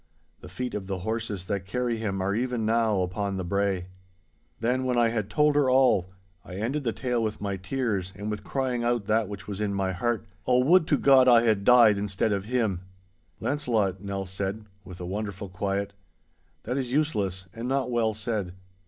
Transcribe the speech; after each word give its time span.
The 0.39 0.49
feet 0.49 0.73
of 0.73 0.87
the 0.87 0.97
horses 1.01 1.45
that 1.45 1.67
carry 1.67 1.97
him 1.97 2.23
are 2.23 2.33
even 2.33 2.65
now 2.65 3.01
upon 3.01 3.37
the 3.37 3.43
brae.' 3.43 3.85
Then, 4.59 4.83
when 4.83 4.97
I 4.97 5.09
had 5.09 5.29
told 5.29 5.55
her 5.55 5.69
all, 5.69 6.09
I 6.43 6.55
ended 6.55 6.83
the 6.83 6.91
tale 6.91 7.21
with 7.21 7.39
my 7.39 7.55
tears 7.55 8.11
and 8.15 8.31
with 8.31 8.43
crying 8.43 8.83
out 8.83 9.05
that 9.05 9.27
which 9.29 9.47
was 9.47 9.61
in 9.61 9.75
my 9.75 9.91
heart, 9.91 10.25
'Oh, 10.47 10.63
would 10.65 10.87
to 10.87 10.97
God 10.97 11.27
I 11.27 11.43
had 11.43 11.63
died 11.63 11.99
instead 11.99 12.31
of 12.33 12.45
him!' 12.45 12.81
'Launcelot,' 13.39 14.01
Nell 14.01 14.25
said, 14.25 14.65
with 14.83 14.99
a 14.99 15.05
wonderful 15.05 15.49
quiet, 15.49 15.93
'that 16.63 16.79
is 16.79 16.91
useless, 16.91 17.45
and 17.53 17.67
not 17.67 17.91
well 17.91 18.15
said. 18.15 18.55